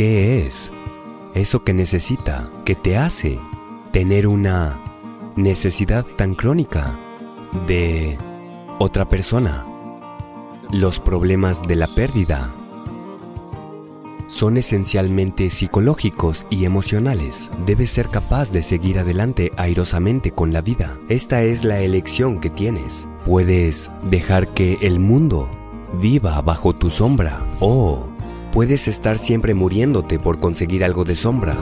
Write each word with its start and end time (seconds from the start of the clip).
¿Qué 0.00 0.46
es 0.46 0.70
eso 1.34 1.62
que 1.62 1.74
necesita, 1.74 2.50
que 2.64 2.74
te 2.74 2.96
hace 2.96 3.38
tener 3.92 4.26
una 4.26 4.82
necesidad 5.36 6.06
tan 6.06 6.34
crónica 6.34 6.98
de 7.66 8.16
otra 8.78 9.10
persona? 9.10 9.66
Los 10.70 11.00
problemas 11.00 11.60
de 11.68 11.76
la 11.76 11.86
pérdida 11.86 12.50
son 14.26 14.56
esencialmente 14.56 15.50
psicológicos 15.50 16.46
y 16.48 16.64
emocionales. 16.64 17.50
Debes 17.66 17.90
ser 17.90 18.08
capaz 18.08 18.52
de 18.52 18.62
seguir 18.62 18.98
adelante 19.00 19.52
airosamente 19.58 20.32
con 20.32 20.54
la 20.54 20.62
vida. 20.62 20.98
Esta 21.10 21.42
es 21.42 21.62
la 21.62 21.80
elección 21.80 22.40
que 22.40 22.48
tienes. 22.48 23.06
Puedes 23.26 23.92
dejar 24.04 24.48
que 24.54 24.78
el 24.80 24.98
mundo 24.98 25.46
viva 26.00 26.40
bajo 26.40 26.74
tu 26.74 26.88
sombra 26.88 27.44
o 27.60 28.09
puedes 28.52 28.88
estar 28.88 29.18
siempre 29.18 29.54
muriéndote 29.54 30.18
por 30.18 30.40
conseguir 30.40 30.84
algo 30.84 31.04
de 31.04 31.16
sombra. 31.16 31.56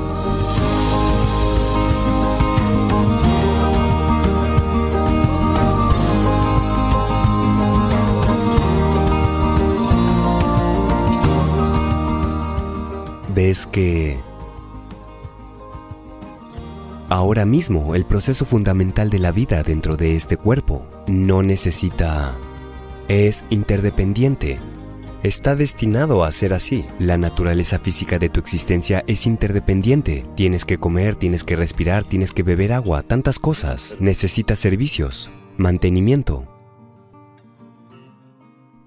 ves 13.38 13.68
que 13.68 14.18
ahora 17.08 17.44
mismo 17.44 17.94
el 17.94 18.04
proceso 18.04 18.44
fundamental 18.44 19.10
de 19.10 19.20
la 19.20 19.30
vida 19.30 19.62
dentro 19.62 19.96
de 19.96 20.16
este 20.16 20.36
cuerpo 20.36 20.84
no 21.06 21.44
necesita... 21.44 22.34
es 23.06 23.44
interdependiente. 23.48 24.58
Está 25.24 25.56
destinado 25.56 26.22
a 26.22 26.30
ser 26.30 26.52
así. 26.52 26.86
La 27.00 27.18
naturaleza 27.18 27.80
física 27.80 28.20
de 28.20 28.28
tu 28.28 28.38
existencia 28.38 29.02
es 29.08 29.26
interdependiente. 29.26 30.24
Tienes 30.36 30.64
que 30.64 30.78
comer, 30.78 31.16
tienes 31.16 31.42
que 31.42 31.56
respirar, 31.56 32.08
tienes 32.08 32.32
que 32.32 32.44
beber 32.44 32.72
agua, 32.72 33.02
tantas 33.02 33.40
cosas. 33.40 33.96
Necesitas 33.98 34.60
servicios, 34.60 35.28
mantenimiento. 35.56 36.46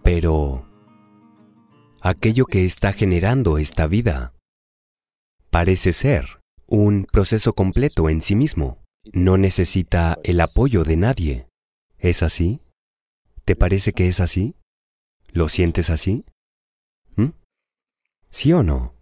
Pero 0.04 0.66
aquello 2.00 2.46
que 2.46 2.66
está 2.66 2.94
generando 2.94 3.58
esta 3.58 3.86
vida 3.88 4.34
parece 5.50 5.92
ser 5.92 6.40
un 6.70 7.08
proceso 7.12 7.52
completo 7.52 8.08
en 8.08 8.22
sí 8.22 8.36
mismo. 8.36 8.82
No 9.12 9.38
necesita 9.38 10.18
el 10.24 10.40
apoyo 10.40 10.86
de 10.86 10.96
nadie. 10.96 11.48
¿Es 11.98 12.24
así? 12.24 12.62
¿Te 13.44 13.58
parece 13.58 13.92
que 13.92 14.08
es 14.08 14.22
así? 14.22 14.56
¿Lo 15.32 15.50
sientes 15.50 15.90
así? 15.90 16.26
¿Mm? 17.16 17.32
¿Sí 18.30 18.54
o 18.54 18.64
no? 18.64 18.96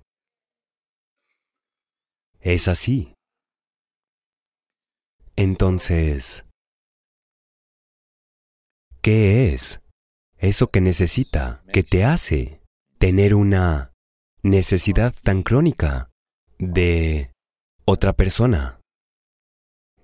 Es 2.40 2.68
así. 2.68 3.14
Entonces, 5.36 6.46
¿qué 9.02 9.54
es 9.54 9.82
eso 10.38 10.68
que 10.68 10.82
necesita, 10.82 11.64
que 11.74 11.84
te 11.84 12.04
hace 12.04 12.62
tener 12.98 13.36
una 13.36 13.94
necesidad 14.42 15.14
tan 15.24 15.44
crónica 15.44 16.10
de 16.58 17.32
otra 17.86 18.14
persona. 18.14 18.80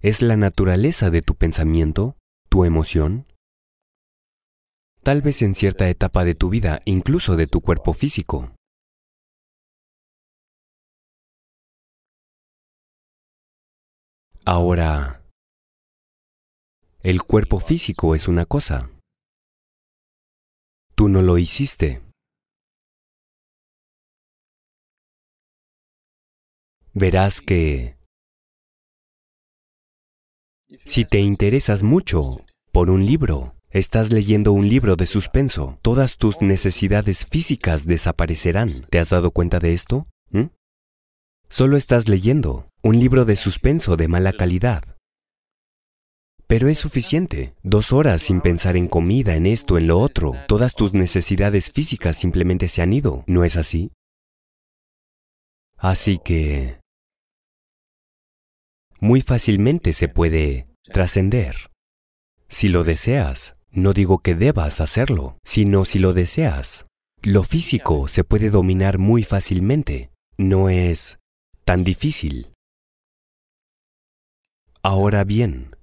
¿Es 0.02 0.22
la 0.22 0.38
naturaleza 0.38 1.10
de 1.10 1.22
tu 1.22 1.36
pensamiento, 1.36 2.18
tu 2.50 2.66
emoción? 2.66 3.28
Tal 5.06 5.22
vez 5.22 5.44
en 5.44 5.54
cierta 5.54 5.88
etapa 5.88 6.26
de 6.26 6.34
tu 6.34 6.50
vida, 6.50 6.82
incluso 6.84 7.36
de 7.36 7.46
tu 7.46 7.62
cuerpo 7.62 7.94
físico. 7.94 8.56
Ahora, 14.46 15.22
el 17.04 17.22
cuerpo 17.22 17.60
físico 17.60 18.16
es 18.16 18.28
una 18.28 18.48
cosa. 18.48 18.90
Tú 20.96 21.08
no 21.08 21.22
lo 21.22 21.38
hiciste. 21.38 22.02
verás 26.96 27.42
que 27.42 27.98
si 30.86 31.04
te 31.04 31.20
interesas 31.20 31.84
mucho 31.84 32.40
por 32.72 32.90
un 32.90 33.06
libro, 33.06 33.54
estás 33.80 34.14
leyendo 34.14 34.54
un 34.54 34.70
libro 34.70 34.96
de 34.96 35.06
suspenso, 35.06 35.78
todas 35.82 36.16
tus 36.16 36.42
necesidades 36.42 37.26
físicas 37.26 37.86
desaparecerán. 37.86 38.86
¿Te 38.90 39.00
has 39.00 39.10
dado 39.10 39.32
cuenta 39.32 39.60
de 39.60 39.74
esto? 39.74 40.08
¿Mm? 40.30 40.46
Solo 41.50 41.76
estás 41.76 42.08
leyendo 42.08 42.70
un 42.82 43.00
libro 43.00 43.26
de 43.26 43.36
suspenso 43.36 43.98
de 43.98 44.08
mala 44.08 44.32
calidad. 44.32 44.96
Pero 46.48 46.70
es 46.70 46.78
suficiente. 46.80 47.54
Dos 47.64 47.92
horas 47.92 48.22
sin 48.22 48.40
pensar 48.40 48.78
en 48.78 48.88
comida, 48.88 49.36
en 49.36 49.46
esto, 49.46 49.78
en 49.78 49.88
lo 49.88 50.00
otro. 50.00 50.36
Todas 50.48 50.74
tus 50.74 50.94
necesidades 50.94 51.70
físicas 51.70 52.16
simplemente 52.16 52.70
se 52.70 52.82
han 52.82 52.94
ido. 52.94 53.26
¿No 53.28 53.44
es 53.44 53.58
así? 53.58 53.92
Así 55.76 56.18
que 56.24 56.80
muy 59.02 59.20
fácilmente 59.22 59.92
se 59.92 60.08
puede 60.08 60.68
trascender. 60.84 61.72
Si 62.48 62.70
lo 62.70 62.84
deseas, 62.84 63.55
no 63.76 63.94
digo 63.94 64.20
que 64.20 64.36
debas 64.36 64.82
hacerlo, 64.82 65.38
sino 65.44 65.86
si 65.86 66.00
lo 66.00 66.14
deseas. 66.14 66.88
Lo 67.22 67.44
físico 67.44 68.08
se 68.08 68.24
puede 68.24 68.50
dominar 68.50 69.00
muy 69.00 69.24
fácilmente, 69.24 70.12
no 70.38 70.70
es 70.70 71.20
tan 71.66 71.84
difícil. 71.84 72.54
Ahora 74.82 75.24
bien, 75.24 75.76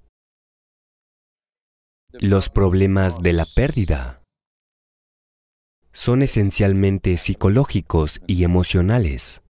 los 2.13 2.49
problemas 2.49 3.21
de 3.21 3.33
la 3.33 3.45
pérdida 3.45 4.23
son 5.91 6.23
esencialmente 6.23 7.17
psicológicos 7.17 8.21
y 8.25 8.43
emocionales. 8.43 9.41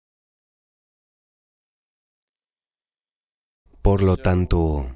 Por 3.82 4.02
lo 4.02 4.18
tanto, 4.18 4.96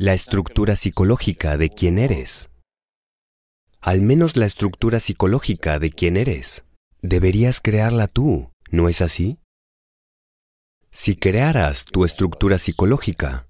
la 0.00 0.14
estructura 0.14 0.76
psicológica 0.76 1.56
de 1.56 1.70
quién 1.70 1.98
eres, 1.98 2.50
al 3.80 4.00
menos 4.00 4.36
la 4.36 4.46
estructura 4.46 5.00
psicológica 5.00 5.80
de 5.80 5.90
quién 5.90 6.16
eres, 6.16 6.64
deberías 7.02 7.60
crearla 7.60 8.06
tú, 8.06 8.52
¿no 8.70 8.88
es 8.88 9.02
así? 9.02 9.38
Si 10.92 11.16
crearas 11.16 11.84
tu 11.84 12.04
estructura 12.04 12.58
psicológica, 12.58 13.48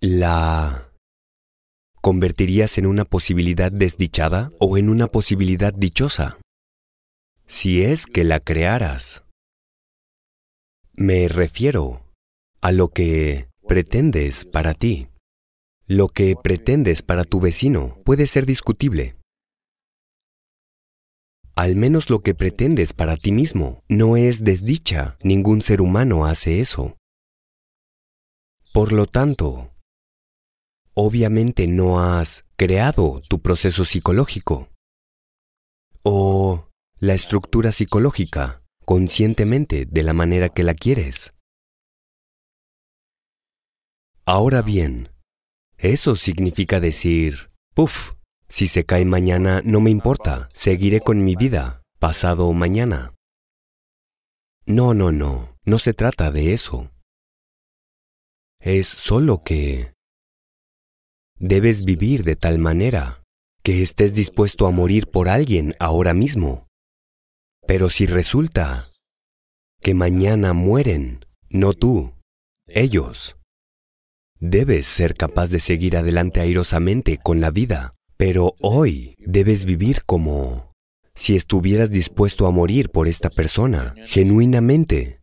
¿la 0.00 0.92
convertirías 2.02 2.76
en 2.76 2.84
una 2.84 3.06
posibilidad 3.06 3.72
desdichada 3.72 4.52
o 4.60 4.76
en 4.76 4.90
una 4.90 5.06
posibilidad 5.06 5.72
dichosa? 5.72 6.38
Si 7.46 7.82
es 7.82 8.04
que 8.04 8.24
la 8.24 8.38
crearas. 8.38 9.24
Me 10.92 11.28
refiero 11.28 12.04
a 12.60 12.70
lo 12.70 12.88
que 12.88 13.49
pretendes 13.70 14.46
para 14.46 14.74
ti. 14.74 15.06
Lo 15.86 16.08
que 16.08 16.34
pretendes 16.34 17.02
para 17.02 17.22
tu 17.22 17.38
vecino 17.38 18.02
puede 18.04 18.26
ser 18.26 18.44
discutible. 18.44 19.14
Al 21.54 21.76
menos 21.76 22.10
lo 22.10 22.18
que 22.18 22.34
pretendes 22.34 22.92
para 22.92 23.16
ti 23.16 23.30
mismo 23.30 23.84
no 23.88 24.16
es 24.16 24.42
desdicha. 24.42 25.16
Ningún 25.22 25.62
ser 25.62 25.80
humano 25.82 26.26
hace 26.26 26.60
eso. 26.60 26.96
Por 28.72 28.90
lo 28.90 29.06
tanto, 29.06 29.70
obviamente 30.94 31.68
no 31.68 32.00
has 32.00 32.44
creado 32.56 33.22
tu 33.28 33.40
proceso 33.40 33.84
psicológico 33.84 34.68
o 36.02 36.68
la 36.98 37.14
estructura 37.14 37.70
psicológica 37.70 38.64
conscientemente 38.84 39.86
de 39.86 40.02
la 40.02 40.12
manera 40.12 40.48
que 40.48 40.64
la 40.64 40.74
quieres. 40.74 41.30
Ahora 44.32 44.62
bien, 44.62 45.10
eso 45.76 46.14
significa 46.14 46.78
decir, 46.78 47.50
puff, 47.74 48.12
si 48.48 48.68
se 48.68 48.84
cae 48.84 49.04
mañana 49.04 49.60
no 49.64 49.80
me 49.80 49.90
importa, 49.90 50.48
seguiré 50.52 51.00
con 51.00 51.24
mi 51.24 51.34
vida, 51.34 51.82
pasado 51.98 52.46
o 52.46 52.52
mañana. 52.52 53.12
No, 54.66 54.94
no, 54.94 55.10
no, 55.10 55.58
no 55.64 55.78
se 55.80 55.94
trata 55.94 56.30
de 56.30 56.52
eso. 56.52 56.92
Es 58.60 58.86
solo 58.86 59.42
que 59.42 59.94
debes 61.40 61.84
vivir 61.84 62.22
de 62.22 62.36
tal 62.36 62.60
manera 62.60 63.24
que 63.64 63.82
estés 63.82 64.14
dispuesto 64.14 64.68
a 64.68 64.70
morir 64.70 65.08
por 65.08 65.28
alguien 65.28 65.74
ahora 65.80 66.14
mismo. 66.14 66.68
Pero 67.66 67.90
si 67.90 68.06
resulta 68.06 68.90
que 69.80 69.94
mañana 69.94 70.52
mueren, 70.52 71.26
no 71.48 71.72
tú, 71.72 72.14
ellos, 72.68 73.34
Debes 74.42 74.86
ser 74.86 75.16
capaz 75.16 75.50
de 75.50 75.60
seguir 75.60 75.98
adelante 75.98 76.40
airosamente 76.40 77.18
con 77.18 77.42
la 77.42 77.50
vida, 77.50 77.94
pero 78.16 78.54
hoy 78.62 79.14
debes 79.18 79.66
vivir 79.66 80.02
como 80.06 80.72
si 81.14 81.36
estuvieras 81.36 81.90
dispuesto 81.90 82.46
a 82.46 82.50
morir 82.50 82.88
por 82.88 83.06
esta 83.06 83.28
persona, 83.28 83.94
genuinamente. 84.06 85.20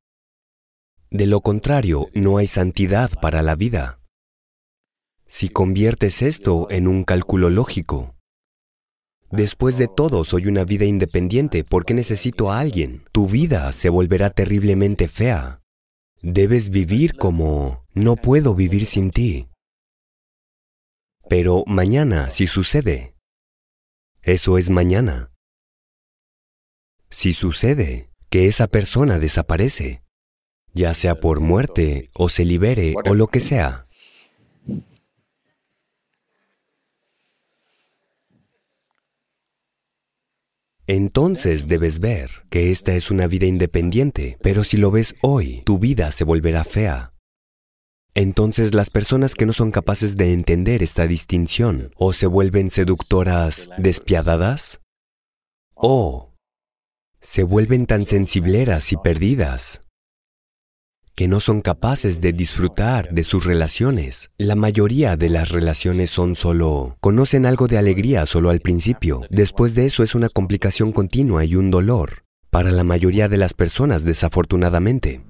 De 1.10 1.26
lo 1.26 1.42
contrario, 1.42 2.10
no 2.14 2.38
hay 2.38 2.46
santidad 2.46 3.10
para 3.20 3.42
la 3.42 3.56
vida. 3.56 4.00
Si 5.26 5.50
conviertes 5.50 6.22
esto 6.22 6.68
en 6.70 6.88
un 6.88 7.04
cálculo 7.04 7.50
lógico, 7.50 8.14
Después 9.30 9.78
de 9.78 9.90
todo, 9.90 10.24
soy 10.24 10.48
una 10.48 10.64
vida 10.64 10.86
independiente. 10.86 11.66
¿Por 11.66 11.84
qué 11.84 11.94
necesito 11.94 12.50
a 12.50 12.60
alguien? 12.60 13.04
Tu 13.12 13.28
vida 13.28 13.74
se 13.74 13.90
volverá 13.90 14.30
terriblemente 14.30 15.10
fea. 15.10 15.60
Debes 16.22 16.70
vivir 16.70 17.16
como 17.16 17.86
no 17.94 18.16
puedo 18.16 18.56
vivir 18.56 18.86
sin 18.86 19.12
ti. 19.12 19.50
Pero 21.30 21.64
mañana, 21.68 22.32
si 22.32 22.48
sucede, 22.48 23.16
eso 24.22 24.58
es 24.58 24.70
mañana. 24.70 25.32
Si 27.10 27.34
sucede 27.34 28.10
que 28.30 28.48
esa 28.48 28.68
persona 28.68 29.20
desaparece, 29.20 30.04
ya 30.74 30.94
sea 30.94 31.20
por 31.20 31.40
muerte 31.40 32.10
o 32.14 32.30
se 32.30 32.46
libere 32.46 32.96
o 33.06 33.14
lo 33.14 33.28
que 33.28 33.40
sea, 33.40 33.87
Entonces 40.90 41.68
debes 41.68 42.00
ver 42.00 42.32
que 42.50 42.72
esta 42.72 42.96
es 42.96 43.12
una 43.12 43.28
vida 43.28 43.46
independiente, 43.46 44.38
pero 44.42 44.64
si 44.64 44.78
lo 44.78 44.90
ves 44.90 45.16
hoy, 45.22 45.62
tu 45.66 45.80
vida 45.80 46.14
se 46.14 46.24
volverá 46.24 46.64
fea. 46.64 47.14
Entonces 48.16 48.74
las 48.74 48.90
personas 48.90 49.36
que 49.36 49.46
no 49.46 49.52
son 49.52 49.72
capaces 49.72 50.16
de 50.16 50.32
entender 50.32 50.82
esta 50.82 51.06
distinción 51.06 51.92
o 51.98 52.14
se 52.14 52.26
vuelven 52.26 52.70
seductoras 52.70 53.70
despiadadas 53.78 54.80
o 55.76 56.34
se 57.20 57.44
vuelven 57.44 57.86
tan 57.86 58.06
sensibleras 58.06 58.94
y 58.94 58.98
perdidas 58.98 59.82
que 61.18 61.28
no 61.28 61.40
son 61.40 61.62
capaces 61.62 62.22
de 62.22 62.32
disfrutar 62.32 63.10
de 63.12 63.24
sus 63.24 63.44
relaciones. 63.44 64.30
La 64.38 64.54
mayoría 64.54 65.18
de 65.18 65.30
las 65.30 65.50
relaciones 65.50 66.12
son 66.12 66.36
solo... 66.36 66.96
conocen 67.00 67.48
algo 67.48 67.68
de 67.68 67.80
alegría 67.80 68.28
solo 68.28 68.52
al 68.52 68.60
principio. 68.60 69.24
Después 69.32 69.74
de 69.74 69.88
eso 69.88 70.04
es 70.04 70.14
una 70.14 70.30
complicación 70.30 70.92
continua 70.92 71.44
y 71.44 71.56
un 71.56 71.72
dolor. 71.72 72.24
Para 72.52 72.70
la 72.70 72.84
mayoría 72.84 73.30
de 73.30 73.38
las 73.38 73.56
personas, 73.56 74.04
desafortunadamente. 74.04 75.24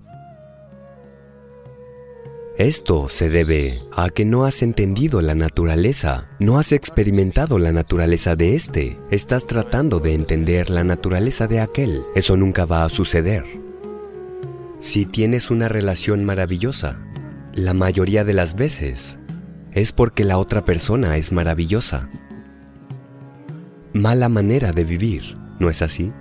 Esto 2.57 3.07
se 3.07 3.29
debe 3.29 3.79
a 3.95 4.09
que 4.09 4.25
no 4.25 4.43
has 4.43 4.63
entendido 4.63 5.21
la 5.21 5.35
naturaleza, 5.35 6.27
no 6.37 6.59
has 6.59 6.73
experimentado 6.73 7.59
la 7.59 7.71
naturaleza 7.71 8.35
de 8.35 8.55
este, 8.55 8.97
estás 9.09 9.45
tratando 9.45 10.01
de 10.01 10.15
entender 10.15 10.69
la 10.69 10.83
naturaleza 10.83 11.47
de 11.47 11.61
aquel. 11.61 12.01
Eso 12.13 12.35
nunca 12.35 12.65
va 12.65 12.83
a 12.83 12.89
suceder. 12.89 13.66
Si 14.79 15.07
tienes 15.07 15.49
una 15.49 15.67
relación 15.67 16.23
maravillosa, 16.23 16.99
la 17.53 17.73
mayoría 17.73 18.23
de 18.23 18.33
las 18.33 18.55
veces 18.55 19.17
es 19.71 19.91
porque 19.91 20.23
la 20.23 20.37
otra 20.37 20.65
persona 20.65 21.17
es 21.17 21.31
maravillosa. 21.31 22.07
Mala 23.93 24.29
manera 24.29 24.73
de 24.73 24.83
vivir, 24.83 25.35
¿no 25.59 25.71
es 25.71 25.81
así? 25.81 26.11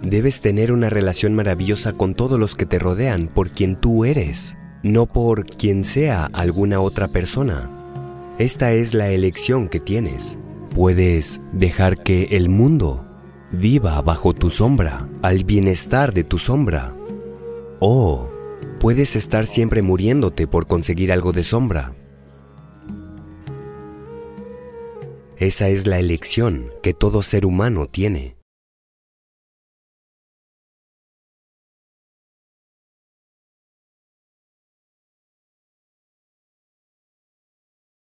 Debes 0.00 0.40
tener 0.40 0.70
una 0.70 0.90
relación 0.90 1.34
maravillosa 1.34 1.92
con 1.94 2.14
todos 2.14 2.38
los 2.38 2.54
que 2.54 2.66
te 2.66 2.78
rodean 2.78 3.26
por 3.26 3.50
quien 3.50 3.74
tú 3.74 4.04
eres, 4.04 4.56
no 4.84 5.06
por 5.06 5.44
quien 5.44 5.84
sea 5.84 6.26
alguna 6.32 6.80
otra 6.80 7.08
persona. 7.08 7.68
Esta 8.38 8.72
es 8.72 8.94
la 8.94 9.08
elección 9.08 9.68
que 9.68 9.80
tienes. 9.80 10.38
Puedes 10.72 11.40
dejar 11.52 12.02
que 12.02 12.28
el 12.30 12.48
mundo 12.48 13.11
viva 13.52 14.00
bajo 14.00 14.34
tu 14.34 14.50
sombra, 14.50 15.08
al 15.22 15.44
bienestar 15.44 16.12
de 16.12 16.24
tu 16.24 16.38
sombra. 16.38 16.94
O 17.80 18.28
puedes 18.80 19.14
estar 19.16 19.46
siempre 19.46 19.82
muriéndote 19.82 20.46
por 20.46 20.66
conseguir 20.66 21.12
algo 21.12 21.32
de 21.32 21.44
sombra. 21.44 21.94
Esa 25.36 25.68
es 25.68 25.86
la 25.86 25.98
elección 25.98 26.70
que 26.82 26.94
todo 26.94 27.22
ser 27.22 27.46
humano 27.46 27.86
tiene. 27.86 28.36